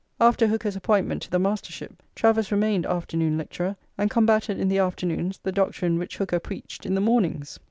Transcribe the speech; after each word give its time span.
After 0.19 0.47
Hooker's 0.47 0.75
appointment 0.75 1.21
to 1.21 1.29
the 1.29 1.37
Mastership, 1.37 2.01
Travers 2.15 2.51
remained 2.51 2.87
afternoon 2.87 3.37
lecturer, 3.37 3.75
and 3.99 4.09
combated 4.09 4.59
in 4.59 4.67
the 4.67 4.79
afternoons 4.79 5.37
the 5.43 5.51
doctrine 5.51 5.99
which 5.99 6.17
Hooker 6.17 6.39
preached 6.39 6.87
in 6.87 6.95
the 6.95 7.01
mornings. 7.01 7.59